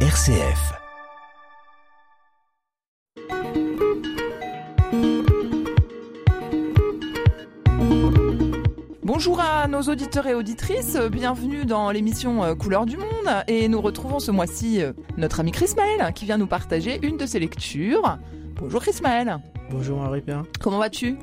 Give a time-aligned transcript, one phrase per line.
[0.00, 0.74] RCF.
[9.02, 13.08] Bonjour à nos auditeurs et auditrices, bienvenue dans l'émission euh, Couleurs du Monde
[13.48, 17.16] et nous retrouvons ce mois-ci euh, notre ami Chris Maël qui vient nous partager une
[17.16, 18.18] de ses lectures.
[18.56, 19.38] Bonjour Chris Maël.
[19.70, 20.42] Bonjour Marie-Pierre.
[20.60, 21.16] Comment vas-tu?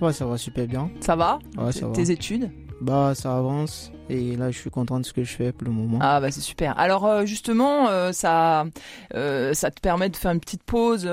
[0.00, 0.90] Ouais, ça va super bien.
[1.00, 1.38] Ça va?
[1.58, 1.92] Ouais, ça va.
[1.92, 2.50] Tes études?
[2.80, 5.72] Bah, ça avance et là, je suis content de ce que je fais pour le
[5.72, 5.98] moment.
[6.02, 6.78] Ah bah c'est super.
[6.78, 8.66] Alors euh, justement, euh, ça,
[9.14, 11.08] euh, ça te permet de faire une petite pause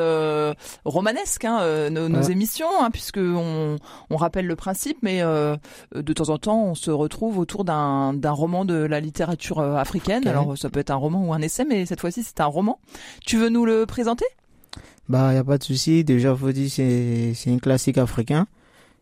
[0.83, 3.77] romanesque, hein, nos, émissions, hein, puisque on,
[4.09, 8.31] on rappelle le principe, mais de temps en temps, on se retrouve autour d'un d'un
[8.31, 10.27] roman de la littérature africaine.
[10.27, 12.79] Alors ça peut être un roman ou un essai, mais cette fois-ci c'est un roman.
[13.25, 14.25] Tu veux nous le présenter?
[15.07, 16.03] Bah, y a pas de souci.
[16.03, 18.47] Déjà, faut dire, c'est c'est un classique africain.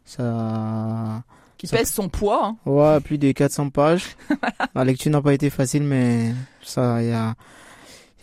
[0.05, 1.23] Ça,
[1.59, 2.55] Qui Ça pèse son poids.
[2.65, 2.71] hein.
[2.71, 4.15] ouais, plus de 400 pages.
[4.75, 7.35] La lecture n'a pas été facile, mais ça, y a,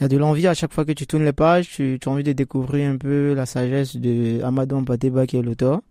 [0.00, 1.68] y a de l'envie à chaque fois que tu tournes les pages.
[1.68, 5.42] Tu, tu as envie de découvrir un peu la sagesse de Amadou Mpateba, qui est
[5.42, 5.82] l'auteur,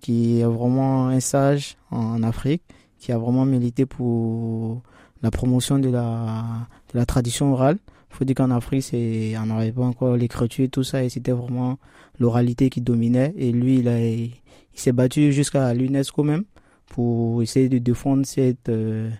[0.00, 2.62] qui est vraiment un sage en Afrique,
[2.98, 4.82] qui a vraiment milité pour
[5.22, 7.78] la promotion de la, de la tradition orale.
[8.10, 11.30] Faut dire qu'en Afrique, c'est, on n'avait pas encore l'écriture et tout ça, et c'était
[11.30, 11.78] vraiment
[12.18, 13.34] l'oralité qui dominait.
[13.36, 14.32] Et lui, il a, il
[14.74, 16.42] s'est battu jusqu'à l'UNESCO même
[16.88, 19.10] pour essayer de défendre cette, euh,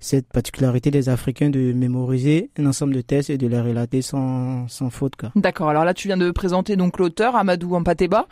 [0.00, 4.68] cette particularité des Africains de mémoriser un ensemble de textes et de les relater sans,
[4.68, 5.16] sans faute.
[5.16, 5.30] Quoi.
[5.34, 5.68] D'accord.
[5.70, 8.26] Alors là, tu viens de présenter donc l'auteur Amadou Ampateba,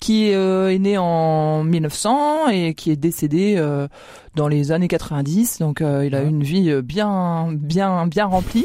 [0.00, 3.88] qui euh, est né en 1900 et qui est décédé euh,
[4.36, 5.58] dans les années 90.
[5.58, 6.28] Donc euh, il a Ouais.
[6.28, 8.64] une vie euh, bien, bien, bien remplie.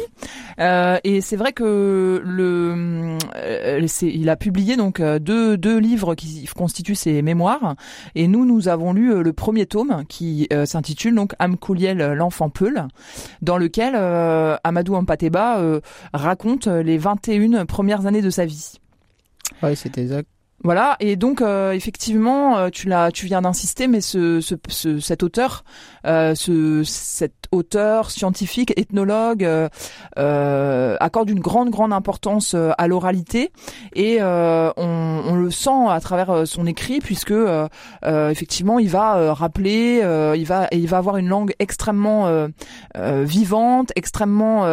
[0.59, 6.15] Euh, et c'est vrai que le, euh, il a publié donc euh, deux, deux livres
[6.15, 7.75] qui constituent ses mémoires.
[8.15, 12.49] Et nous, nous avons lu euh, le premier tome qui euh, s'intitule donc Amkouliel, l'enfant
[12.49, 12.87] Peul,
[13.41, 13.95] dans lequel
[14.63, 15.61] Amadou Ampateba
[16.13, 18.73] raconte les 21 premières années de sa vie.
[19.61, 20.27] Ouais, c'est exact.
[20.65, 24.99] Voilà, et donc euh, effectivement, euh, tu l'as, tu viens d'insister, mais ce, ce, ce-
[25.01, 25.65] cet auteur,
[26.07, 29.47] euh, ce, cet auteur scientifique, ethnologue,
[30.15, 33.51] accorde une grande, grande importance à l'oralité,
[33.95, 37.33] et on, on le sent à travers son écrit, puisque
[38.03, 40.01] effectivement, il va rappeler,
[40.35, 42.47] il va, il va avoir une langue extrêmement
[42.95, 44.63] vivante, extrêmement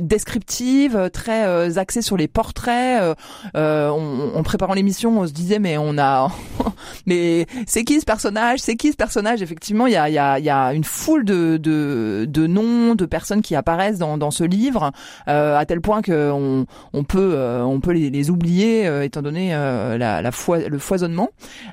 [0.00, 3.16] descriptive, très axée sur les portraits.
[3.54, 4.74] en préparant
[5.06, 6.30] on se disait mais on a,
[7.06, 8.60] mais c'est qui ce personnage?
[8.60, 9.42] C'est qui ce personnage?
[9.42, 13.06] Effectivement, il y a, y, a, y a une foule de, de, de noms, de
[13.06, 14.92] personnes qui apparaissent dans, dans ce livre,
[15.28, 19.22] euh, à tel point que on, on peut, euh, on peut les, oublier euh, étant
[19.22, 21.28] donné euh, la, la foi- le foisonnement.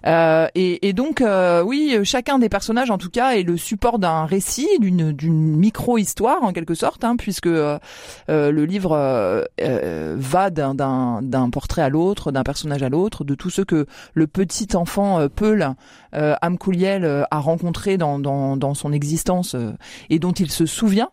[0.06, 4.00] Euh, et, et donc, euh, oui, chacun des personnages, en tout cas, est le support
[4.00, 11.22] d'un récit, d'une d'une micro-histoire en quelque sorte, hein, puisque le livre va d'un- d'un
[11.22, 15.20] d'un portrait à l'autre, d'un personnage à l'autre, de tout ce que le petit enfant
[15.20, 15.76] euh, Peul,
[16.16, 19.56] euh, Amkouliel, euh, a rencontré dans, son existence
[20.10, 21.10] et dont il se souvient.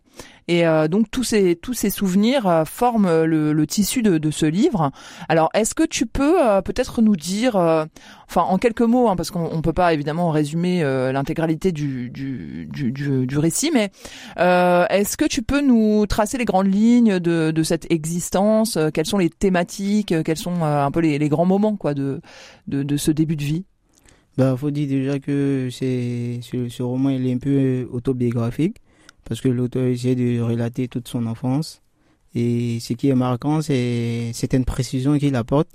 [0.50, 4.90] Et euh, donc tous ces tous ces souvenirs euh, forment le, tissu de, ce livre.
[5.28, 9.30] Alors est-ce que tu peux euh, peut-être nous dire, enfin en quelques mots, hein, parce
[9.30, 13.92] qu'on on peut pas évidemment résumer l'intégralité du, du, du, récit, mais
[14.36, 19.30] est-ce que tu peux nous tracer les grandes lignes de, cette existence Quelles sont les
[19.30, 22.20] thématiques Quels sont un peu les, les grands moments quoi de,
[22.66, 23.64] de, ce début de vie?
[24.36, 28.78] Bah, faut dire déjà que ce, ce roman, il est un peu autobiographique.
[29.30, 31.80] Parce que l'auteur essaie de relater toute son enfance.
[32.34, 35.68] Et ce qui est marquant, c'est certaines précisions qu'il apporte,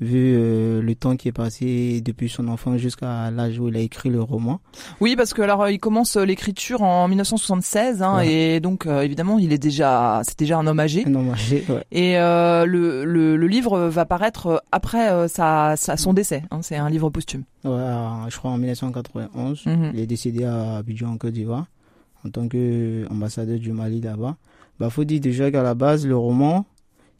[0.00, 3.80] vu euh, le temps qui est passé depuis son enfance jusqu'à l'âge où il a
[3.80, 4.60] écrit le roman.
[5.00, 8.32] Oui, parce que alors euh, il commence euh, l'écriture en 1976, hein, Ouais.
[8.56, 11.04] et donc euh, évidemment il est déjà, c'est déjà un homme âgé.
[11.06, 11.84] Un homme âgé, ouais.
[11.92, 16.44] Et euh, le, le, le livre va paraître après sa, sa, son décès.
[16.50, 17.44] Hein, c'est un livre posthume.
[17.64, 17.70] Ouais,
[18.28, 19.66] je crois en 1991.
[19.66, 19.90] Mhm.
[19.94, 21.66] Il est décédé à Abidjan, en Côte d'Ivoire,
[22.24, 24.36] en tant qu'ambassadeur du Mali là-bas.
[24.78, 26.64] Bah, faut dire déjà qu'à la base, le roman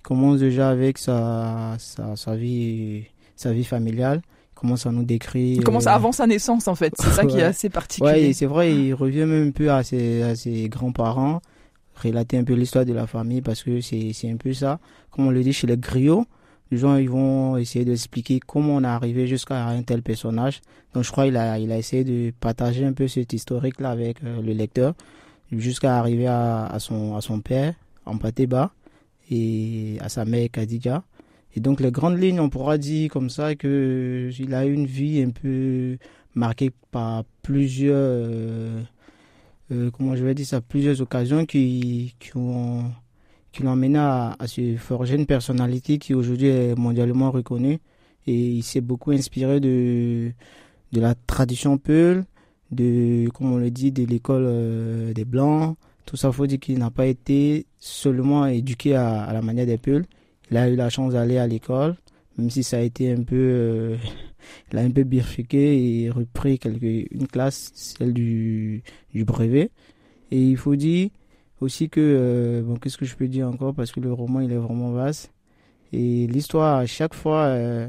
[0.02, 3.04] commence déjà avec sa, sa, sa vie,
[3.36, 4.22] sa vie familiale.
[4.52, 5.58] Il commence à nous décrire.
[5.58, 6.94] Il commence euh, avant sa naissance en fait.
[6.98, 8.10] C'est ça qui est assez particulier.
[8.10, 11.40] Ouais, c'est vrai, il revient même un peu à ses, à ses grands-parents,
[11.96, 14.78] relater un peu l'histoire de la famille parce que c'est, c'est un peu ça.
[15.10, 16.26] Comme on le dit chez les griots,
[16.70, 20.60] les gens ils vont essayer d'expliquer comment on est arrivé jusqu'à un tel personnage.
[20.94, 24.22] Donc je crois qu'il a, il a essayé de partager un peu cet historique-là avec
[24.24, 24.94] euh, le lecteur
[25.52, 27.74] jusqu'à arriver à, son, à son père,
[28.06, 28.70] Ampateba,
[29.30, 31.02] et à sa mère, Khadija.
[31.54, 35.20] Et donc les grandes lignes, on pourra dire comme ça que il a une vie
[35.22, 35.98] un peu
[36.34, 38.80] marquée par plusieurs, euh,
[39.72, 42.92] euh, comment je vais dire ça, plusieurs occasions qui, qui ont
[43.52, 47.78] qui amené à, à, se forger une personnalité qui aujourd'hui est mondialement reconnue.
[48.26, 50.30] Et il s'est beaucoup inspiré de,
[50.92, 52.24] de la tradition Peul,
[52.70, 55.76] de, comme on le dit, de l'école euh, des Blancs.
[56.06, 60.04] Tout ça, faut dire qu'il n'a pas été seulement éduqué à, la manière des Peuls.
[60.50, 61.96] Il a eu la chance d'aller à l'école,
[62.36, 63.96] même si ça a été un peu, euh,
[64.72, 68.82] il a un peu bifurqué et repris quelque, une classe, celle du,
[69.14, 69.70] du brevet.
[70.30, 71.10] Et il faut dire
[71.60, 74.52] aussi que, euh, bon, qu'est-ce que je peux dire encore, parce que le roman, il
[74.52, 75.32] est vraiment vaste.
[75.92, 77.88] Et l'histoire, à chaque fois, euh,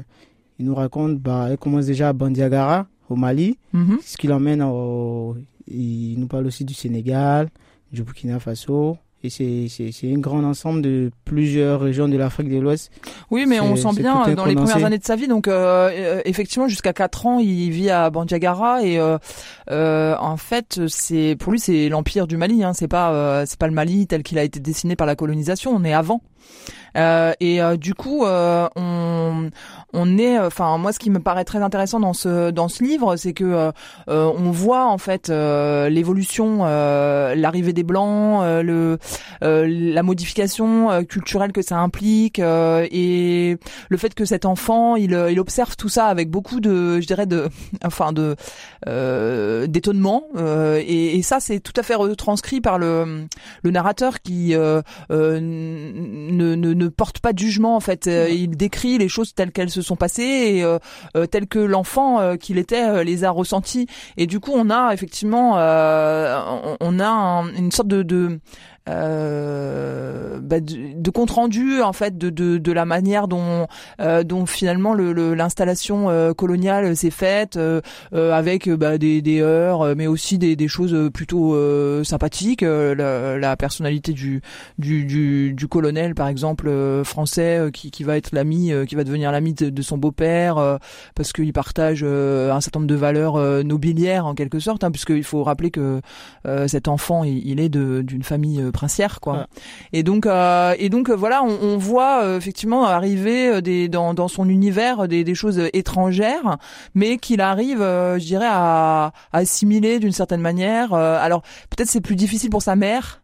[0.58, 3.98] il nous raconte, bah, elle commence déjà à Bandiagara, au Mali, Mhm.
[4.02, 5.36] ce qui l'emmène au,
[5.68, 7.48] il nous parle aussi du Sénégal,
[7.92, 8.96] du Burkina Faso.
[9.24, 12.90] Et c'est, c'est, c'est un grand ensemble de plusieurs régions de l'Afrique de l'Ouest.
[13.30, 15.28] Oui, mais on sent bien euh, dans les premières années de sa vie.
[15.28, 19.18] Donc, euh, euh, effectivement, jusqu'à 4 ans, il vit à Bandiagara et euh,
[19.70, 22.64] euh, en fait, c'est pour lui, c'est l'empire du Mali.
[22.64, 22.72] Hein.
[22.72, 25.72] C'est pas, euh, c'est pas le Mali tel qu'il a été dessiné par la colonisation.
[25.72, 26.20] On est avant.
[26.96, 29.50] Euh, et euh, du coup, euh, on,
[29.92, 33.16] on est, enfin moi, ce qui me paraît très intéressant dans ce dans ce livre,
[33.16, 33.72] c'est que
[34.08, 38.98] on voit en fait l'évolution, l'arrivée des blancs, le
[39.40, 43.58] la modification culturelle que ça implique et
[43.88, 47.26] le fait que cet enfant, il, il observe tout ça avec beaucoup de, je dirais
[47.26, 47.48] de,
[47.84, 48.36] enfin de
[48.88, 53.26] euh, d'étonnement euh, et, et ça c'est tout à fait retranscrit par le
[53.62, 58.06] le narrateur qui euh, ne, ne ne porte pas de jugement en fait.
[58.06, 60.78] Euh, Il décrit les choses telles qu'elles se sont passées et euh,
[61.16, 63.86] euh, telles que l'enfant euh, qu'il était les a ressenties.
[64.16, 65.56] Et du coup, on a effectivement, on,
[67.00, 68.40] a un- une sorte de
[68.88, 73.66] euh, bah, de, de compte rendu en fait de, de, de la manière dont
[74.00, 77.80] euh, dont finalement le- le- l'installation euh, coloniale s'est faite euh,
[78.12, 81.56] euh, avec bah, des, des heurts euh, mais aussi des, des choses plutôt
[82.04, 82.62] sympathiques.
[82.62, 84.40] La, la personnalité du,
[84.78, 86.70] du, du, du colonel par exemple
[87.04, 90.78] français qui, qui va être l'ami qui va devenir l'ami de, de son beau-père
[91.14, 95.42] parce qu'il partage un certain nombre de valeurs nobiliaires en quelque sorte hein, puisqu'il faut
[95.42, 96.00] rappeler que
[96.66, 99.44] cet enfant il, il est d'une famille princière quoi Ouais.
[99.92, 104.14] et donc euh, et donc euh, voilà on, on voit euh, effectivement arriver des dans,
[104.14, 106.58] dans son univers des, des choses étrangères
[106.94, 111.88] mais qu'il arrive euh, je dirais à, à assimiler d'une certaine manière Euh, alors peut-être
[111.88, 113.20] c'est plus difficile pour sa mère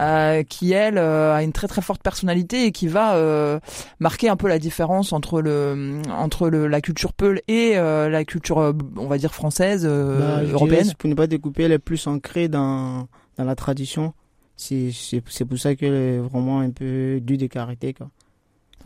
[0.00, 3.60] euh, qui elle euh, a une très très forte personnalité et qui va euh,
[4.00, 8.24] marquer un peu la différence entre le entre le, la culture peul et euh, la
[8.24, 11.78] culture on va dire française euh, Bah, dirais, européenne pour ne pas découper, elle est
[11.78, 13.06] plus ancrée dans,
[13.36, 14.14] dans la tradition.
[14.62, 18.10] C'est, pour ça qu'elle est vraiment un peu due de caractère, quoi.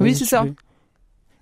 [0.01, 0.45] Oui, c'est ça.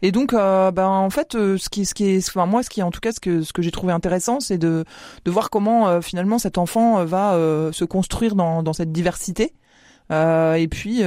[0.02, 2.68] Et donc, euh, ben en fait, euh, ce qui, ce qui est, enfin moi, ce
[2.68, 4.84] qui en tout cas, ce que ce que j'ai trouvé intéressant, c'est de
[5.24, 8.92] de voir comment euh, finalement cet enfant euh, va euh, se construire dans dans cette
[8.92, 9.54] diversité.
[10.10, 11.02] Et puis.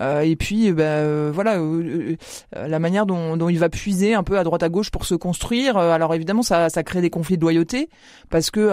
[0.00, 1.58] Euh, et puis, euh, ben, euh, voilà,
[2.52, 5.14] la manière dont, dont il va puiser un peu à droite à gauche pour se
[5.14, 5.76] construire.
[5.76, 7.88] Alors évidemment, ça, ça crée des conflits de loyauté
[8.30, 8.68] parce que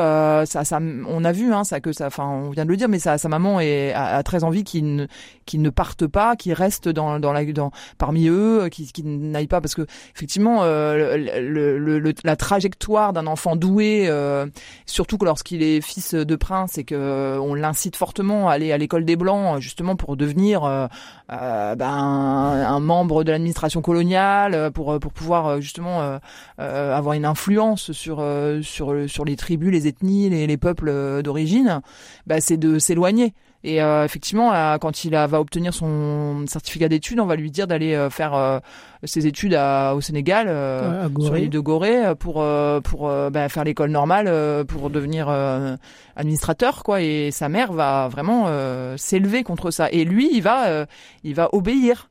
[0.46, 2.88] ça, ça, on a vu, hein, ça que ça, enfin, on vient de le dire,
[2.90, 5.08] mais sa, sa maman est, a, a très envie qu'il ne,
[5.46, 9.48] qu'il ne parte pas, qu'il reste dans, dans la, dans, parmi eux, qu'il, qu'il n'aille
[9.48, 14.46] pas parce que effectivement, le, le, le- la trajectoire d'un enfant doué, euh,
[14.86, 18.78] surtout que lorsqu'il est fils de prince, et que on l'incite fortement à aller à
[18.78, 20.88] l'école des blancs, justement pour devenir euh,
[21.32, 26.18] euh, ben, un, membre de l'administration coloniale, euh, pour pour pouvoir euh, justement euh,
[26.60, 28.24] euh, avoir une influence sur
[28.62, 31.82] sur sur les tribus, les ethnies, les, les peuples d'origine,
[32.26, 33.34] bah, c'est de s'éloigner.
[33.66, 37.52] Et euh, effectivement, là, quand il a- va obtenir son certificat d'études, on va lui
[37.52, 38.60] dire d'aller euh, faire euh,
[39.04, 43.10] ses études à- au Sénégal, euh, à sur l'île de Gorée, euh, pour euh, pour
[43.10, 45.76] euh, bah, faire l'école normale, euh, pour devenir euh,
[46.16, 47.02] administrateur, quoi.
[47.02, 49.90] Et sa mère va vraiment euh, s'élever contre ça.
[49.92, 50.86] Et lui, il va euh,
[51.26, 52.10] il va obéir.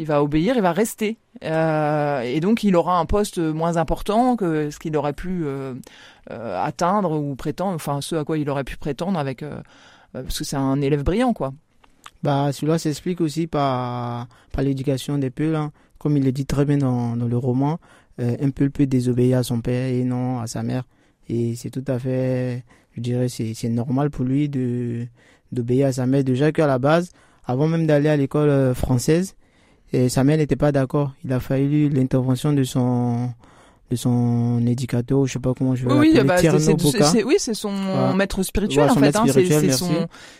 [0.00, 1.16] Il va obéir, il va rester.
[1.44, 5.74] Euh, et donc, il aura un poste moins important que ce qu'il aurait pu euh,
[6.30, 9.62] euh, atteindre ou prétendre, enfin, ce à quoi il aurait pu prétendre avec, euh, euh,
[10.12, 11.52] parce que c'est un élève brillant, quoi.
[12.22, 14.26] Bah, cela s'explique aussi par,
[14.58, 15.54] l'éducation des Peuls.
[15.54, 15.72] hein.
[15.98, 17.78] Comme il le dit très bien dans, le roman,
[18.20, 20.84] euh, un Peul peut désobéir à son père et non à sa mère.
[21.28, 22.64] Et c'est tout à fait,
[22.96, 25.06] je dirais, c'est, normal pour lui de,
[25.52, 26.24] d'obéir à sa mère.
[26.24, 27.10] Déjà qu'à la base,
[27.44, 29.34] avant même d'aller à l'école euh, française,
[29.92, 31.14] et sa mère n'était pas d'accord.
[31.24, 33.30] Il a fallu l'intervention de son,
[33.90, 37.70] de son éducateur, je sais pas comment je vais Oui, bah, c'est, oui, c'est son
[37.70, 38.12] Voilà.
[38.14, 39.16] maître spirituel, en fait.
[39.16, 39.86] hein, c'est, son,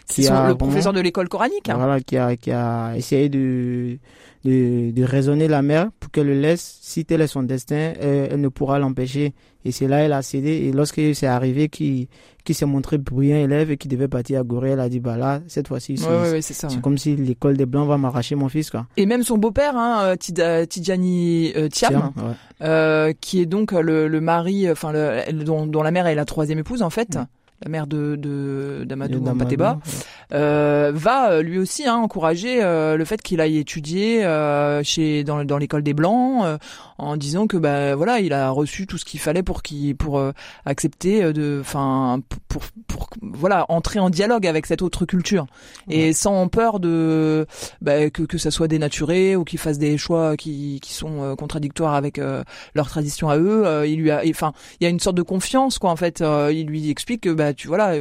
[0.06, 1.68] Qui c'est son- a le professeur de l'école coranique.
[1.68, 1.76] hein.
[1.78, 3.96] Voilà, qui a, qui a essayé de,
[4.48, 6.78] de, de raisonner la mère pour qu'elle le laisse.
[6.82, 9.34] Si tel est son destin, elle, elle ne pourra l'empêcher.
[9.64, 10.50] Et c'est là elle a cédé.
[10.50, 12.08] Et lorsque c'est arrivé, qui
[12.48, 15.18] qui s'est montré brillant élève et qui devait partir à Gorée, elle a dit bah
[15.18, 15.98] là cette fois-ci
[16.40, 18.86] c'est comme si l'école des blancs va m'arracher mon fils quoi.
[18.96, 22.10] Et même son beau-père, hein, euh, euh, Tidjani euh, Thiam,
[22.62, 24.94] euh, qui est donc le, le mari, enfin
[25.44, 27.18] dont, dont, la mère est la troisième épouse en fait
[27.62, 29.78] la mère de d'Amadou Pateba,
[30.32, 35.24] euh, va euh, lui aussi hein, encourager euh, le fait qu'il aille étudier euh, chez
[35.24, 36.44] dans, dans l'école des blancs
[36.98, 40.22] en disant que bah voilà il a reçu tout ce qu'il fallait pour qu'il pour
[40.64, 45.46] accepter de enfin pour, pour voilà entrer en dialogue avec cette autre culture.
[45.88, 47.46] Et sans peur de
[47.80, 51.94] bah, que que ça soit dénaturé ou qu'il fasse des choix qui qui sont contradictoires
[51.94, 52.20] avec
[52.74, 55.78] leur tradition à eux il lui a enfin il y a une sorte de confiance
[55.78, 57.94] quoi en fait il lui explique que bah, bah, tu voilà,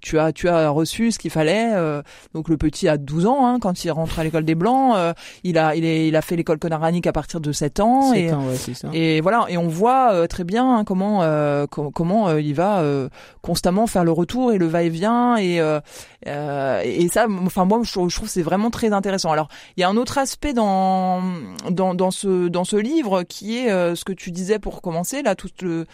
[0.00, 1.72] tu as tu as reçu ce qu'il fallait.
[1.74, 2.02] Euh,
[2.34, 4.94] donc le petit a 12 ans hein, quand il rentre à l'école des blancs.
[4.96, 5.12] Euh,
[5.44, 8.12] il a il est il a fait l'école conaranique à partir de 7 ans.
[8.12, 8.88] 7 et, ans, ouais, ça.
[8.92, 11.20] et voilà et on voit euh, très bien hein, comment
[11.66, 12.82] comment il va
[13.42, 15.56] constamment faire le retour et le va-et-vient et
[16.26, 19.30] et ça enfin moi je, trouve, je trouve c'est vraiment très intéressant.
[19.30, 21.22] Alors il y a un autre aspect dans
[21.70, 25.34] dans dans ce dans ce livre qui est ce que tu disais pour commencer là
[25.34, 25.86] tout le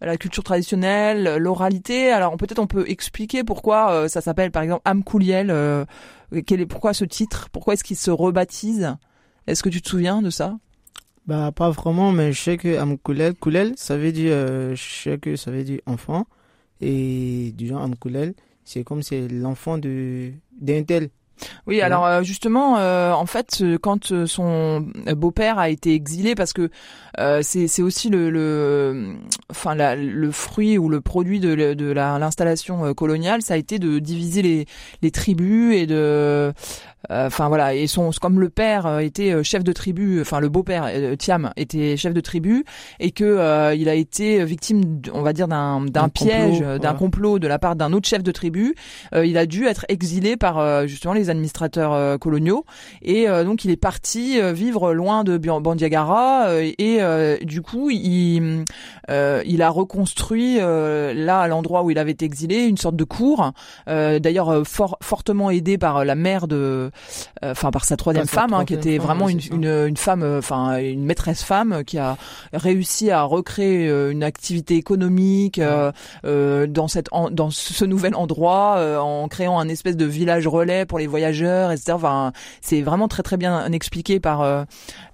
[0.00, 2.10] la culture traditionnelle, l'oralité.
[2.12, 5.50] Alors peut-être on peut expliquer pourquoi euh, ça s'appelle par exemple Amkouliel.
[5.50, 5.84] Euh,
[6.46, 7.48] quel est pourquoi ce titre?
[7.50, 8.96] Pourquoi est-ce qu'il se rebaptise?
[9.46, 10.58] Est-ce que tu te souviens de ça?
[11.26, 15.18] Bah pas vraiment, mais je sais que Amkoulel, Koulel, ça veut dire, euh, je sais
[15.18, 16.26] que ça veut dire enfant
[16.80, 21.10] et du genre Amkoulel, c'est comme c'est l'enfant d'un tel.
[21.66, 26.52] Oui, alors euh, justement, euh, en fait, quand euh, son beau-père a été exilé, parce
[26.52, 26.70] que
[27.42, 29.16] c'est aussi le, le
[29.50, 34.42] enfin le fruit ou le produit de, de l'installation coloniale, ça a été de diviser
[34.42, 34.66] les,
[35.02, 36.52] les tribus et de
[37.10, 41.52] enfin voilà et son comme le père était chef de tribu enfin le beau-père Thiam
[41.56, 42.64] était chef de tribu
[43.00, 47.46] et que il a été victime on va dire d'un d'un piège d'un complot de
[47.46, 48.74] la part d'un autre chef de tribu.
[49.14, 52.64] Il a dû être exilé par justement les administrateurs euh, coloniaux
[53.02, 57.00] et euh, donc il est parti euh, vivre loin de Bandiagara et
[57.42, 58.64] du coup il
[59.08, 63.52] il a reconstruit là à l'endroit où il avait été exilé une sorte de cour
[63.86, 66.90] d'ailleurs fort, fortement aidé par la mère de
[67.42, 71.04] enfin par sa troisième femme hein, qui était vraiment une, une, une, femme enfin une
[71.04, 72.16] maîtresse femme qui a
[72.52, 79.68] réussi à recréer une activité économique dans cette dans ce nouvel endroit en créant un
[79.68, 81.92] espèce de village relais pour les voyageurs etc.
[81.94, 84.64] Enfin, c'est vraiment très très bien expliqué par euh,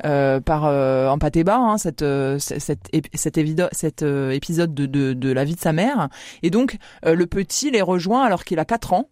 [0.05, 5.61] euh par euh, hein, cette, euh, cette, cet, épisode de, de, de, la vie de
[5.61, 6.09] sa mère.
[6.43, 9.09] Et donc, le petit les rejoint alors qu'il a 4 ans.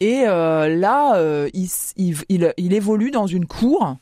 [0.00, 3.96] Et là, il, il, il, évolue dans une cour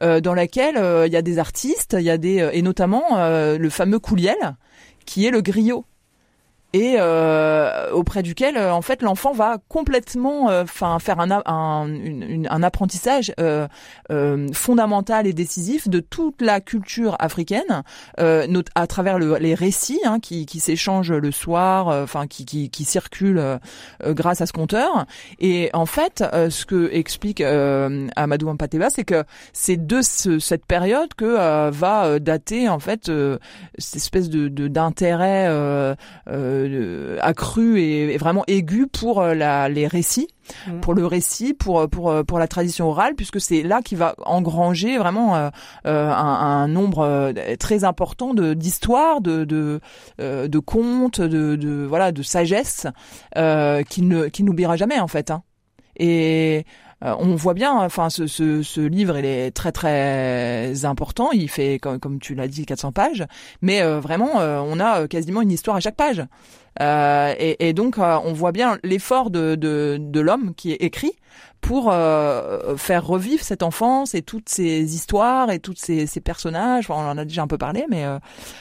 [0.00, 4.36] dans laquelle il y a des artistes, y a des et notamment le fameux Couliel
[5.06, 5.84] qui est le griot
[6.72, 11.88] et euh, auprès duquel euh, en fait l'enfant va complètement euh, enfin faire un un,
[12.48, 13.66] un apprentissage euh,
[14.52, 17.82] fondamental et décisif de toute la culture africaine
[18.16, 22.84] à travers le, les récits hein, qui, qui s'échangent le soir enfin qui, qui, qui
[22.84, 23.58] circulent
[24.04, 25.06] grâce à ce conteur.
[25.38, 31.14] Et en fait ce que explique Amadou Mpateba c'est que c'est de ce, cette période
[31.14, 33.10] que va dater en fait
[33.78, 35.48] cette espèce de d'intérêt
[36.68, 40.28] euh, accru et, vraiment aigu pour euh, la, les récits
[40.66, 40.80] mm.
[40.80, 44.98] pour le récit, pour pour pour la tradition orale, puisque c'est là qui va engranger
[44.98, 45.50] vraiment euh,
[45.84, 49.80] un, nombre très important de d'histoires, de de,
[50.18, 52.86] de contes, de, de voilà de sagesse
[53.34, 55.30] qui ne qui n'oubliera jamais en fait.
[55.30, 55.42] Hein.
[55.96, 56.64] Et
[57.02, 61.30] euh, on voit bien, enfin, ce, ce, ce, livre, il est très très important.
[61.32, 63.26] Il fait, comme, comme tu l'as dit, 400 pages,
[63.62, 66.24] mais euh, vraiment, euh, on a quasiment une histoire à chaque page.
[66.78, 71.12] Et, et, donc, on voit bien l'effort de, de, de l'homme qui est écrit
[71.60, 76.88] pour faire revivre cette enfance et toutes ces histoires et toutes ces, ces personnages.
[76.88, 78.04] on en a déjà un peu parlé, mais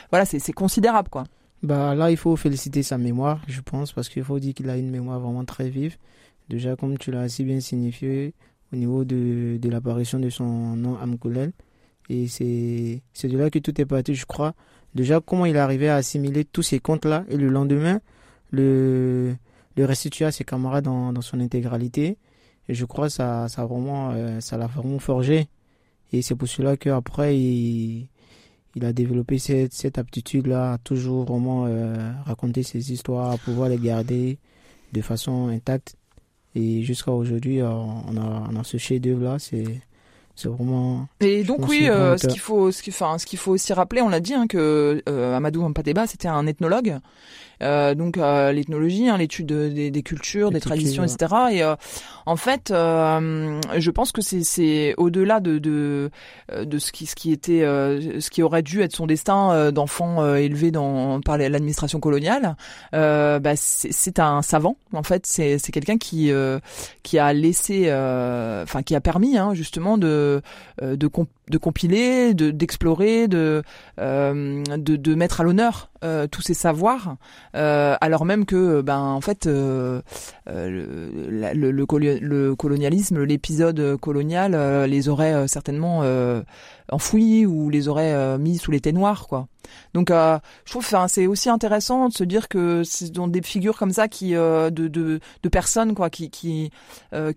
[0.10, 1.24] voilà, c'est considérable, quoi.
[1.62, 4.77] Bah là, il faut féliciter sa mémoire, je pense, parce qu'il faut dire qu'il a
[4.77, 5.98] une mémoire vraiment très vive.
[6.49, 8.33] Déjà, comme tu l'as si bien signifié,
[8.73, 11.51] au niveau de, de l'apparition de son nom Amkoulel.
[12.09, 14.55] Et c'est, de là que tout est parti, je crois.
[14.95, 17.23] Déjà, comment il arrivé à assimiler tous ces comptes-là.
[17.29, 18.01] Et le lendemain,
[18.51, 19.35] le,
[19.77, 22.17] le restituer à ses camarades dans, dans son intégralité.
[22.67, 25.47] Et je crois que ça, ça, vraiment, euh, l'a vraiment forgé.
[26.11, 28.07] Et c'est pour cela qu'après, il,
[28.75, 34.39] il a développé cette, cette aptitude-là toujours vraiment euh, raconter ses histoires, pouvoir les garder
[34.93, 35.95] de façon intacte.
[36.55, 39.37] Et jusqu'à aujourd'hui, euh, on a, on a ce chef-d'œuvre-là.
[39.39, 39.65] C'est,
[40.45, 41.07] vraiment.
[41.19, 44.09] Et donc oui, ce qu'il faut, ce qu'il, enfin, ce qu'il faut aussi rappeler, on
[44.09, 46.99] l'a dit, hein, que Amadou Mpateba, c'était un ethnologue
[47.61, 51.35] euh, donc euh, l'ethnologie, hein, l'étude des, des, cultures, des traditions, etc.
[51.51, 51.75] Et euh,
[52.25, 56.09] en fait, je pense que c'est, c'est au-delà de, de,
[56.63, 60.71] de ce qui ce qui était ce qui aurait dû être son destin d'enfant élevé
[60.71, 62.55] dans par l'administration coloniale.
[62.91, 65.25] bah, c'est, c'est un savant en fait.
[65.25, 66.31] C'est, c'est quelqu'un qui
[67.03, 67.91] qui a laissé,
[68.63, 70.41] enfin qui a permis hein, justement de
[70.81, 71.07] de,
[71.49, 73.63] de compiler, de d'explorer, de,
[73.97, 75.89] de de mettre à l'honneur
[76.31, 77.17] tous ces savoirs
[77.55, 80.01] euh, alors même que ben en fait euh,
[80.47, 86.03] euh, le, le, colonialisme, l'épisode colonial les aurait certainement
[86.91, 89.47] enfouis ou les aurait mis sous les noirs quoi.
[89.93, 93.91] Donc je trouve c'est aussi intéressant de se dire que c'est dans des figures comme
[93.91, 96.71] ça qui de, de, de personnes quoi qui qui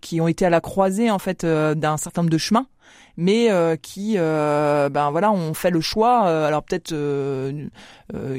[0.01, 2.67] qui ont été à la croisée en fait d'un certain nombre de chemins
[3.17, 6.95] mais euh, qui euh, ben voilà ont fait le choix euh, alors peut-être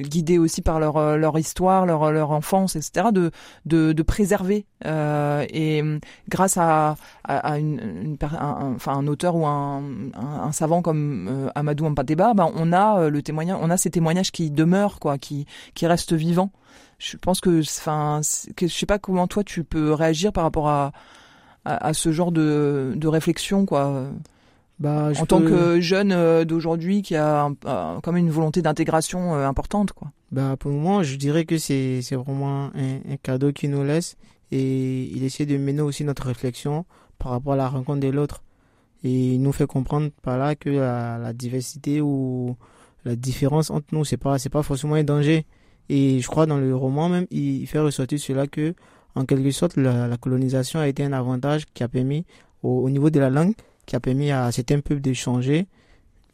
[0.02, 3.32] guidés aussi par leur leur histoire leur leur enfance etc de
[3.66, 5.84] de, préserver et
[6.30, 9.84] grâce à à, une, un, enfin un auteur ou un,
[10.16, 14.52] un, savant comme Amadou Mpateba ben on a le témoignage on a ces témoignages qui
[14.52, 16.52] demeurent quoi qui qui restent vivants.
[17.00, 20.92] Je pense que enfin je sais pas comment toi tu peux réagir par rapport à
[21.66, 24.08] à, à ce genre de de réflexion quoi
[24.80, 29.48] bah, en tant que jeune euh, d'aujourd'hui qui a quand même une volonté d'intégration euh,
[29.48, 30.12] importante quoi.
[30.32, 33.84] Bah pour le moment, je dirais que c'est c'est vraiment un, un cadeau qu'il nous
[33.84, 34.18] laisse.
[34.52, 36.86] Et il essaie de mener aussi notre réflexion
[37.18, 38.44] par rapport à la rencontre de l'autre.
[39.04, 42.56] Et il nous fait comprendre par là que la, la diversité ou
[43.06, 45.46] la différence entre nous c'est pas c'est pas forcément un danger.
[45.90, 48.74] Et je crois dans le roman même il, fait ressortir cela que
[49.16, 52.26] en quelque sorte la, la, colonisation a été un avantage qui a permis
[52.64, 53.54] au, au niveau de la langue
[53.86, 55.68] qui a permis à certains peuples d'échanger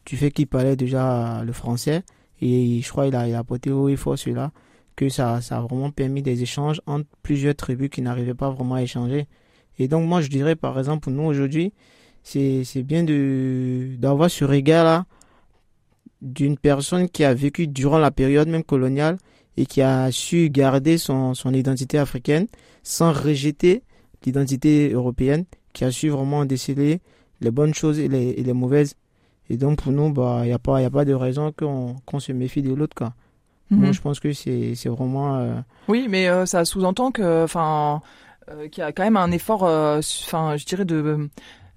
[0.06, 2.02] du fait qu'ils parlaient déjà le français.
[2.40, 4.50] Et je crois qu'il a, il a apporté haut et fort cela,
[4.96, 8.76] que ça, ça a vraiment permis des échanges entre plusieurs tribus qui n'arrivaient pas vraiment
[8.76, 9.26] à échanger.
[9.78, 11.72] Et donc moi je dirais par exemple pour nous aujourd'hui,
[12.22, 15.06] c'est, c'est bien de, d'avoir ce regard-là
[16.20, 19.16] d'une personne qui a vécu durant la période même coloniale
[19.56, 22.46] et qui a su garder son, son identité africaine
[22.82, 23.82] sans rejeter
[24.24, 27.00] l'identité européenne, qui a su vraiment déceler
[27.40, 28.94] les bonnes choses et les, et les mauvaises.
[29.48, 31.96] Et donc pour nous, bah, il n'y a, pas, y a pas de raison qu'on
[32.06, 32.94] qu'on se méfie de l'autre.
[32.94, 33.12] Quoi.
[33.70, 33.94] Moi, mhm.
[33.94, 35.36] je pense que c'est vraiment...
[35.36, 35.54] Euh,
[35.88, 38.02] oui, mais euh, ça sous-entend que, enfin,
[38.50, 41.28] euh, qu'il y a quand même un effort, enfin, je dirais de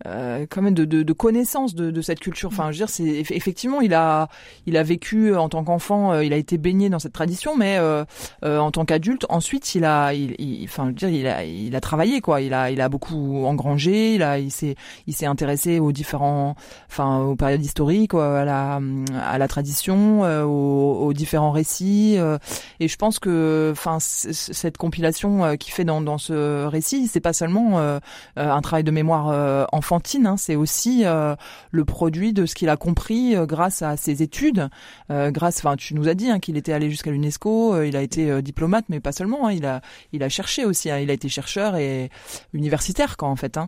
[0.06, 2.50] euh, quand même de, de, de connaissance de, de, cette culture.
[2.50, 4.28] Enfin, je veux dire, c'est effectivement, il a,
[4.66, 7.56] il a vécu euh, en tant qu'enfant, euh, il a été baigné dans cette tradition,
[7.56, 8.04] mais euh,
[8.44, 11.82] en tant qu'adulte, ensuite, il a, il, enfin, je veux dire, il a, il a
[11.82, 12.42] travaillé quoi.
[12.42, 14.16] Il a, il a beaucoup engrangé.
[14.16, 14.76] Il a, il s'est,
[15.08, 16.56] il s'est intéressé aux différents,
[16.90, 18.82] enfin, aux périodes historiques, à la,
[19.26, 22.18] à la tradition, aux, aux, différents récits.
[22.80, 27.34] et je pense que, enfin, cette compilation qui fait dans, dans ce récit, c'est pas
[27.34, 27.80] seulement
[28.36, 29.93] un travail de mémoire enfant
[30.26, 31.36] Hein, c'est aussi euh,
[31.72, 34.70] le produit de ce qu'il a compris euh, grâce à ses études,
[35.12, 35.60] euh, grâce.
[35.60, 38.86] Enfin, tu nous as dit hein, qu'il était allé jusqu'à l'UNESCO, il a été diplomate,
[38.90, 39.48] mais pas seulement.
[39.48, 40.90] Hein, il a, il a cherché aussi.
[40.90, 42.10] il a été chercheur et
[42.54, 43.60] universitaire quand en fait.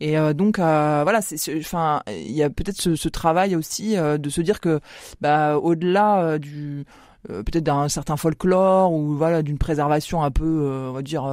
[0.00, 1.20] Et donc voilà,
[1.58, 4.80] enfin, il y a peut-être ce, ce, travail aussi de se dire que,
[5.20, 6.84] bah, au-delà du
[7.28, 11.24] peut-être d'un certain folklore ou voilà d'une préservation un peu, on va dire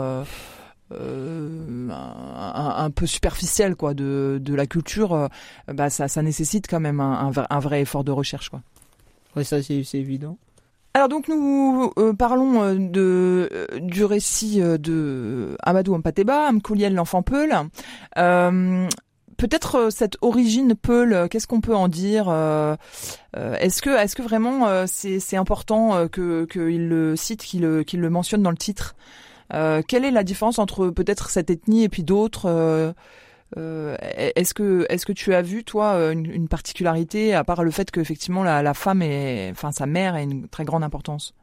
[1.00, 5.28] euh, un, peu superficiel quoi de, de la culture, euh,
[5.68, 8.62] bah ça, ça nécessite quand même un, un, vrai effort de recherche quoi.
[9.36, 10.38] Oui, ça c'est évident.
[10.94, 17.54] Alors donc nous euh, parlons de du récit de Amadou Mpateba, Mkouliel l'enfant Peul.
[19.38, 22.30] Peut-être cette origine Peul, qu'est-ce qu'on peut en dire
[23.34, 28.44] Est-ce que est-ce que vraiment c'est important que qu'il le cite, qu'il qu'il le mentionne
[28.44, 28.96] dans le titre?
[29.54, 32.94] Euh, quelle est la différence entre peut-être cette ethnie et puis d'autres euh,
[33.58, 33.98] euh,
[34.36, 37.92] Est-ce que est-ce que tu as vu toi une, une particularité à part le fait
[37.92, 41.34] qu'effectivement la, la femme est, enfin sa mère a une très grande importance?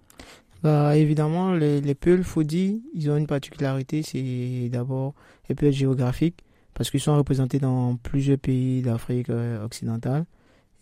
[0.63, 5.15] Bah, évidemment, les, les Peuls Fodi, ils ont une particularité, c'est d'abord
[5.49, 6.43] les Peuls géographiques,
[6.75, 9.29] parce qu'ils sont représentés dans plusieurs pays d'Afrique
[9.63, 10.25] occidentale,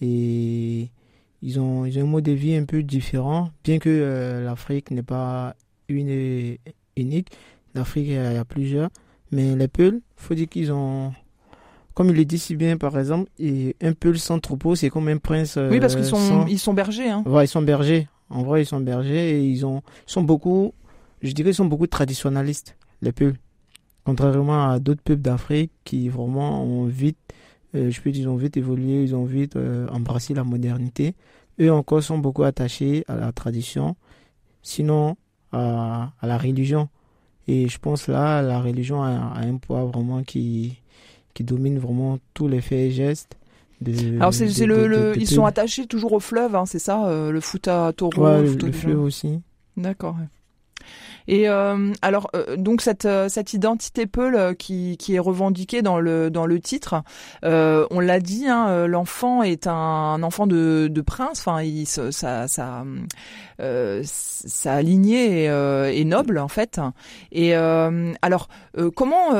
[0.00, 0.88] et
[1.42, 5.02] ils ont, ils ont un mode de vie un peu différent, bien que l'Afrique n'est
[5.02, 5.54] pas
[5.90, 6.56] une
[6.96, 7.28] unique.
[7.74, 8.90] L'Afrique, il y a plusieurs.
[9.32, 11.12] Mais les Peuls, faut dire qu'ils ont,
[11.94, 15.08] comme il le dit si bien, par exemple, et un Peul sans troupeau, c'est comme
[15.08, 15.58] un prince.
[15.70, 17.10] oui, parce qu'ils sont, ils sont bergers.
[17.10, 17.24] Hein.
[17.26, 18.08] Ouais, ils sont bergers.
[18.30, 20.72] En vrai, ils sont bergers et ils ont, sont beaucoup,
[21.22, 23.36] je dirais, ils sont beaucoup traditionnalistes, les Peuls.
[24.04, 27.18] Contrairement à d'autres peuples d'Afrique qui vraiment ont vite
[27.74, 29.58] je peux dire, ils ont vite évolué, ils ont vite
[29.92, 31.14] embrassé la modernité.
[31.60, 33.96] Eux encore sont beaucoup attachés à la tradition,
[34.62, 35.16] sinon
[35.56, 36.88] à, à la religion.
[37.48, 40.78] Et je pense là, la religion a, un poids vraiment qui,
[41.34, 43.36] qui domine vraiment tous les faits et gestes.
[44.18, 47.92] Alors c'est le, ils sont attachés toujours au fleuve, hein, c'est ça, le foot à
[47.92, 49.40] taureau, le, le, fleuve aussi.
[49.76, 50.16] D'accord.
[51.28, 55.98] Et euh, alors euh, donc cette euh, cette identité Peul qui qui est revendiquée dans
[55.98, 57.02] le dans le titre,
[57.42, 61.40] on l'a dit, hein, l'enfant est un, enfant de, de prince.
[61.40, 62.84] Enfin, il sa sa
[63.58, 66.80] sa lignée est, est, noble en fait.
[67.32, 68.48] Et alors
[68.94, 69.30] comment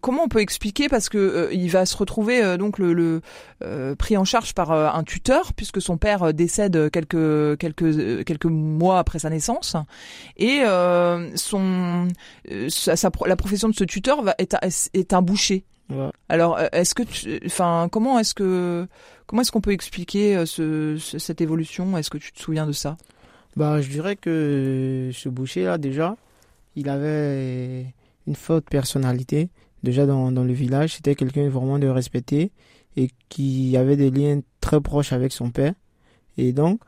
[0.00, 0.88] comment on peut expliquer?
[0.88, 5.52] Parce que il va se retrouver donc le, le pris en charge par un tuteur
[5.54, 9.76] puisque son père décède quelques quelques quelques mois après sa naissance
[10.36, 12.08] et euh, son,
[12.50, 12.68] euh,
[13.26, 14.56] la profession de ce tuteur va, est,
[14.94, 15.64] est un boucher.
[16.28, 17.02] Alors, euh, est-ce que,
[17.46, 18.86] enfin, comment est-ce que,
[19.26, 21.96] comment est-ce qu'on peut expliquer ce, cette évolution?
[21.98, 22.96] Est-ce que tu te souviens de ça?
[23.56, 26.16] Bah, je dirais que ce boucher-là, déjà,
[26.74, 27.86] il avait
[28.26, 29.48] une forte personnalité.
[29.82, 32.50] Déjà dans, dans le village, c'était quelqu'un vraiment de respecté
[32.96, 35.74] et qui avait des liens très proches avec son père.
[36.38, 36.80] Et donc,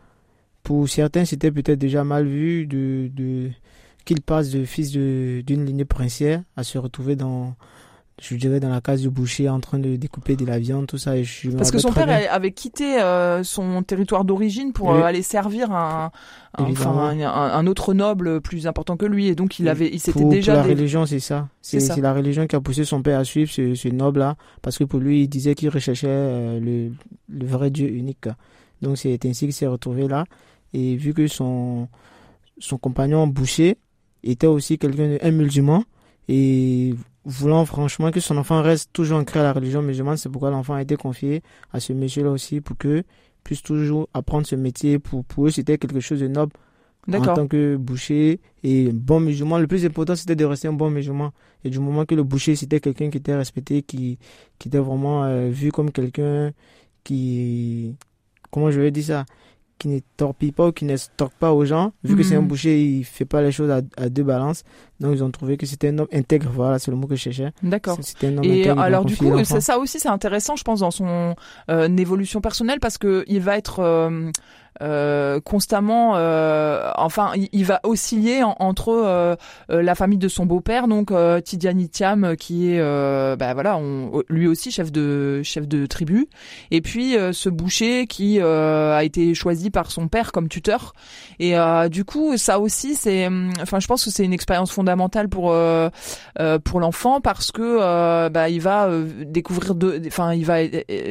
[0.63, 3.51] pour certains, c'était peut-être déjà mal vu de, de,
[4.07, 7.55] qu'il passe de fils d'une lignée princière à se retrouver dans
[8.19, 10.97] je dirais dans la case du boucher en train de découper de la viande tout
[10.97, 15.03] ça et je parce que son père avait quitté euh, son territoire d'origine pour euh,
[15.03, 16.11] aller servir un
[16.59, 20.55] enfin un, autre noble plus important que lui et donc il avait il s'était déjà
[20.55, 21.49] pour la religion c'est ça.
[21.61, 24.85] C'est la religion qui a poussé son père à suivre ce, noble là parce que
[24.85, 26.93] pour lui il disait qu'il recherchait euh, le,
[27.29, 28.29] le vrai Dieu unique
[28.81, 30.25] donc c'est ainsi qu'il s'est retrouvé là.
[30.73, 31.89] Et vu que son
[32.59, 33.77] son compagnon boucher
[34.31, 35.85] était aussi quelqu'un un musulman
[36.29, 40.51] et voulant franchement que son enfant reste toujours ancré à la religion musulmane, c'est pourquoi
[40.51, 43.03] l'enfant a été confié à ce monsieur-là aussi pour que
[43.47, 44.99] puisse toujours apprendre ce métier.
[44.99, 46.53] Pour, pour eux, c'était quelque chose de noble
[47.15, 49.59] en tant que boucher et bon musulman.
[49.59, 51.33] Le plus important, c'était de rester un bon musulman.
[51.65, 54.19] Et du moment que le boucher, c'était quelqu'un qui était respecté, qui,
[54.59, 56.53] qui était vraiment euh, vu comme quelqu'un
[57.05, 57.95] qui...
[58.51, 59.27] Comment je vais dire ça
[59.79, 61.93] qui ne torpille pas ou qui ne stocke pas aux gens.
[62.03, 62.49] Vu que c'est un mhm.
[62.49, 64.65] boucher, il fait pas les choses à, deux balances.
[65.01, 66.51] Donc ils ont trouvé que c'était un homme intègre.
[66.53, 67.53] Voilà, c'est le mot que je cherchais.
[67.63, 67.99] D'accord.
[68.43, 71.35] Et alors du coup, ça, ça, aussi c'est intéressant, je pense, dans son
[71.71, 74.31] euh, évolution personnelle parce que il va être euh,
[74.83, 79.37] euh, constamment, euh, enfin, il, va osciller entre euh,
[79.69, 81.13] la famille de son beau-père, donc
[81.45, 82.81] Tidiane Thiam, qui est,
[83.37, 86.29] bah voilà, on, lui aussi chef de chef de tribu,
[86.71, 90.93] et puis ce boucher qui a été choisi par son père comme tuteur.
[91.39, 91.55] Et
[91.91, 93.29] du coup, ça aussi, c'est,
[93.61, 95.55] enfin, je pense que c'est une expérience fondamentale pour
[96.65, 98.91] pour l'enfant parce que bah, il va
[99.25, 99.75] découvrir
[100.07, 100.67] enfin, il va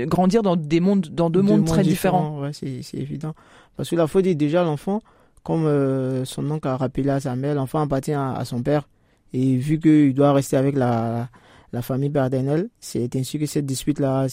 [0.05, 2.41] grandir dans des mondes, dans deux, mondes, très différents.
[2.41, 2.41] différents.
[2.41, 3.33] Ouais, c'est évident.
[3.75, 5.01] Parce que la faut dire déjà l'enfant,
[5.43, 8.87] comme euh, son oncle a rappelé à sa mère, l'enfant appartient à, son père.
[9.33, 11.29] Et vu qu'il doit rester avec la,
[11.73, 14.27] la famille paternelle, c'est ainsi que cette dispute-là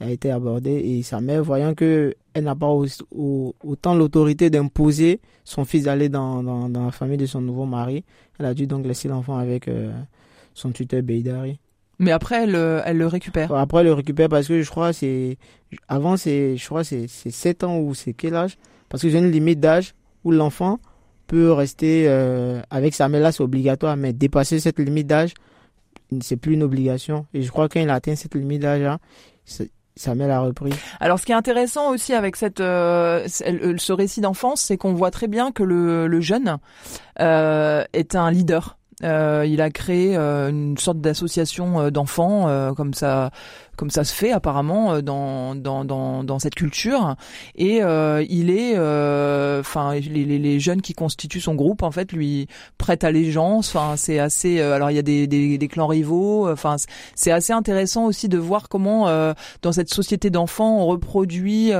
[0.00, 0.72] a été abordée.
[0.72, 6.68] Et sa mère, voyant qu'elle n'a pas autant l'autorité d'imposer son fils d'aller dans, dans,
[6.68, 8.04] dans, la famille de son nouveau mari,
[8.38, 9.92] elle a dû donc laisser l'enfant avec euh,
[10.52, 11.58] son tuteur Beidari.
[12.00, 13.52] Mais après, elle, euh, elle le récupère.
[13.52, 15.36] Après, elle le récupère parce que je crois c'est
[15.86, 18.56] avant c'est je crois c'est c'est 7 ans ou c'est quel âge?
[18.88, 20.80] Parce que j'ai une limite d'âge où l'enfant
[21.26, 25.34] peut rester euh, avec sa mère là, c'est obligatoire, mais dépasser cette limite d'âge,
[26.22, 27.26] c'est plus une obligation.
[27.34, 28.98] Et je crois qu'il a atteint cette limite d'âge là,
[29.94, 30.72] sa mère l'a repris.
[30.98, 35.10] Alors, ce qui est intéressant aussi avec cette euh, ce récit d'enfance, c'est qu'on voit
[35.10, 36.56] très bien que le, le jeune
[37.20, 38.78] euh, est un leader.
[39.02, 43.30] Euh, il a créé euh, une sorte d'association euh, d'enfants, comme ça,
[43.80, 47.16] comme ça se fait apparemment euh, dans dans dans, dans cette culture.
[47.54, 51.90] Et euh, il est euh, enfin les, les, les, jeunes qui constituent son groupe en
[51.90, 53.74] fait lui prêtent allégeance.
[53.74, 56.50] Enfin c'est assez alors il y a des, des, des clans rivaux.
[56.50, 56.76] Enfin
[57.14, 59.06] c'est assez intéressant aussi de voir comment
[59.62, 61.72] dans cette société d'enfants on reproduit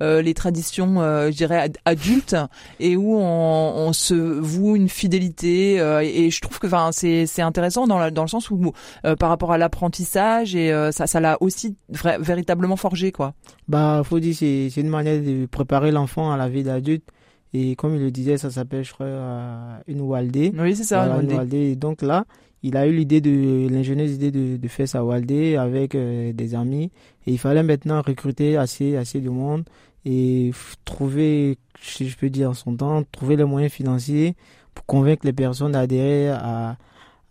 [0.00, 2.36] les traditions je dirais adultes
[2.80, 7.40] et où on, on se voue une fidélité et, je trouve que enfin c'est c'est
[7.40, 8.72] intéressant dans, la, dans le sens où
[9.18, 13.34] par rapport à l'apprentissage et ça ça aussi véritablement forgé, quoi.
[13.68, 17.04] Bah, faut dire, c'est, c'est une manière de préparer l'enfant à la vie d'adulte.
[17.52, 20.52] Et comme il le disait, ça s'appelle, je crois, euh, une Waldé.
[20.56, 21.74] Oui, c'est ça, une Waldé.
[21.74, 22.24] donc là,
[22.62, 26.54] il a eu l'idée de, l'ingénieuse idée de, de faire sa Waldé avec euh, des
[26.54, 26.92] amis.
[27.26, 29.64] Et il fallait maintenant recruter assez, assez de monde
[30.04, 30.52] et
[30.84, 34.36] trouver, si je peux dire en son temps, trouver les moyens financiers
[34.74, 36.76] pour convaincre les personnes d'adhérer à,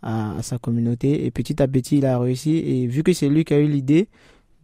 [0.02, 1.24] à, sa communauté.
[1.26, 2.56] Et petit à petit, il a réussi.
[2.56, 4.08] Et vu que c'est lui qui a eu l'idée,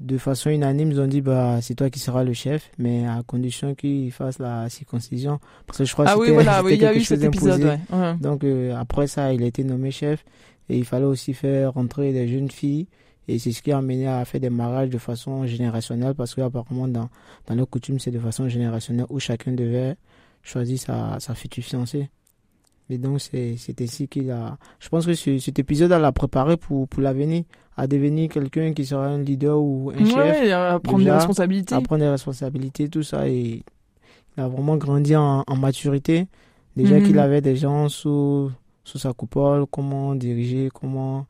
[0.00, 3.22] de façon unanime, ils ont dit bah c'est toi qui seras le chef, mais à
[3.26, 5.40] condition qu'il fasse la circoncision.
[5.66, 7.78] Parce que je crois ah que oui, voilà, oui, il y a eu cet épisode.
[7.90, 8.14] Ouais.
[8.20, 10.24] Donc euh, après ça, il a été nommé chef
[10.68, 12.88] et il fallait aussi faire rentrer des jeunes filles.
[13.28, 16.86] Et c'est ce qui a amené à faire des mariages de façon générationnelle parce qu'apparemment
[16.86, 17.08] dans,
[17.46, 19.96] dans nos coutumes, c'est de façon générationnelle où chacun devait
[20.42, 22.08] choisir sa, sa future fiancée.
[22.88, 24.56] Et donc, c'est ainsi qu'il a.
[24.78, 27.44] Je pense que cet épisode, elle l'a préparé pour, pour l'avenir,
[27.76, 30.52] à devenir quelqu'un qui sera un leader ou un chef.
[30.52, 31.74] à prendre des responsabilités.
[31.74, 33.28] À prendre des responsabilités, tout ça.
[33.28, 33.62] Et
[34.36, 36.28] il a vraiment grandi en, en maturité.
[36.76, 37.18] Déjà qu'il mhm.
[37.18, 38.50] avait des gens sous,
[38.84, 41.26] sous sa coupole, comment diriger, comment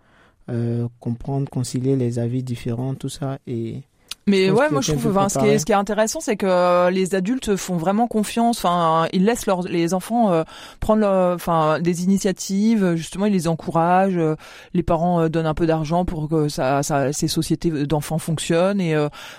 [0.51, 3.39] euh, comprendre, concilier les avis différents, tout ça.
[3.47, 3.83] Et
[4.29, 6.47] mais ouais, moi je trouve, enfin, ce qui est, ce qui est intéressant, c'est que
[6.47, 8.59] euh, les adultes font vraiment confiance.
[8.59, 10.43] Enfin, ils laissent leurs, les enfants euh,
[10.81, 12.97] prendre, enfin, des initiatives.
[12.97, 14.17] Justement, ils les encouragent.
[14.17, 14.35] Euh,
[14.75, 18.81] les parents donnent un peu d'argent pour que ça, ça, ces sociétés d'enfants fonctionnent.
[18.81, 18.97] Et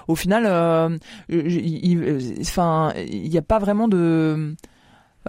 [0.07, 0.45] au final,
[2.41, 4.55] enfin, il n'y a pas vraiment de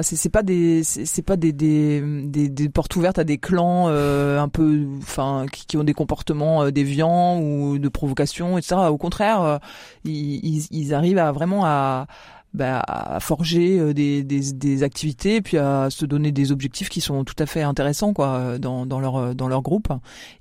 [0.02, 4.48] c'est pas des c'est pas des, des, des, portes ouvertes à des clans euh, un
[4.48, 9.58] peu enfin qui, ont des comportements euh, déviants ou de provocation etc au contraire euh,
[10.04, 12.06] ils, ils, arrivent à vraiment à
[12.54, 17.00] bah, à forger des, des, des activités et puis à se donner des objectifs qui
[17.00, 19.88] sont tout à fait intéressants quoi dans, dans leur dans leur groupe.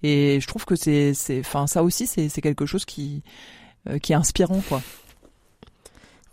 [0.04, 3.24] Et je trouve que c'est c'est enfin ça aussi c'est c'est quelque chose qui
[4.02, 4.82] qui est inspirant quoi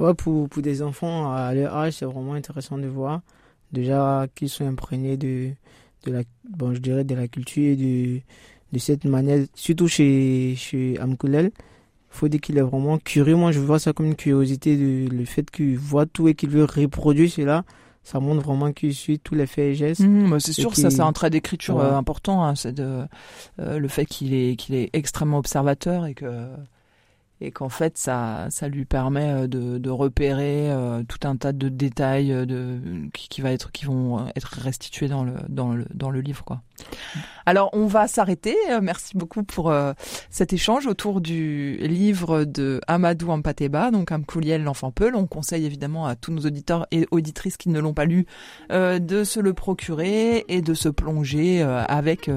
[0.01, 3.21] Ouais, pour, pour des enfants à leur âge, c'est vraiment intéressant de voir.
[3.73, 5.51] Déjà qu'ils sont imprégnés de,
[6.05, 8.21] de la, bon, je dirais de la culture et de,
[8.73, 11.47] de cette manière, surtout chez, chez Amkoulel.
[11.47, 13.35] Il faut dire qu'il est vraiment curieux.
[13.35, 16.51] Moi, je vois ça comme une curiosité, de, le fait qu'il voit tout et qu'il
[16.51, 17.65] veut reproduire cela.
[18.05, 20.03] Ça montre vraiment qu'il suit tous les faits et gestes.
[20.03, 22.45] Mmh, bah, c'est sûr, ça c'est un trait d'écriture euh, important.
[22.45, 23.05] Hein, c'est de,
[23.59, 26.27] euh, le fait qu'il est, qu'il est extrêmement observateur et que
[27.41, 31.53] et qu'en fait ça ça lui permet euh, de, de repérer euh, tout un tas
[31.53, 32.79] de détails euh, de
[33.13, 36.45] qui, qui, va être qui vont être restitués dans le dans le dans le livre
[36.45, 36.63] quoi.
[37.47, 38.57] Alors on va s'arrêter.
[38.83, 39.73] Merci beaucoup pour
[40.31, 45.15] cet échange autour du livre de Amadou Ampateba, donc Amkouliel l'enfant Peul.
[45.15, 48.27] On conseille évidemment à tous nos auditeurs et auditrices qui ne l'ont pas lu
[48.71, 52.29] de se le procurer et de se plonger avec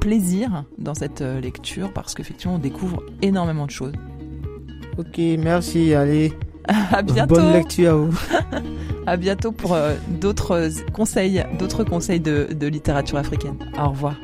[0.00, 3.92] plaisir dans cette lecture parce qu'effectivement on découvre énormément de choses.
[4.98, 5.94] Ok, merci.
[5.94, 6.32] Allez.
[6.92, 7.34] À bientôt.
[7.34, 8.18] Bonne lecture à vous.
[9.06, 13.56] à bientôt pour euh, d'autres conseils, d'autres conseils de, de littérature africaine.
[13.78, 14.14] Au revoir.